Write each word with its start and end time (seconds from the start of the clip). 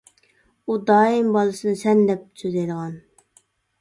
ئۇ 0.71 0.77
دائىم 0.91 1.29
بالىسىنى 1.37 1.73
«سەن» 1.83 2.01
دەپ 2.11 2.25
سۆزلەيدىغان. 2.43 2.97